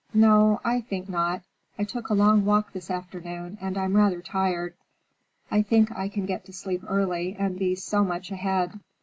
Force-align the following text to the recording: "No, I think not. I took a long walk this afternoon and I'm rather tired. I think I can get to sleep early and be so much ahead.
"No, 0.15 0.59
I 0.65 0.81
think 0.81 1.09
not. 1.09 1.43
I 1.77 1.83
took 1.83 2.09
a 2.09 2.15
long 2.15 2.43
walk 2.43 2.73
this 2.73 2.89
afternoon 2.89 3.59
and 3.61 3.77
I'm 3.77 3.95
rather 3.95 4.19
tired. 4.23 4.73
I 5.51 5.61
think 5.61 5.91
I 5.91 6.09
can 6.09 6.25
get 6.25 6.43
to 6.45 6.53
sleep 6.53 6.81
early 6.87 7.35
and 7.37 7.59
be 7.59 7.75
so 7.75 8.03
much 8.03 8.31
ahead. 8.31 8.79